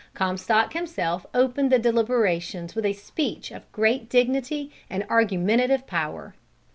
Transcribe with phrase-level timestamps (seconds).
[0.15, 6.33] Comstock himself opened the deliberations with a speech of great dignity and argumentative power.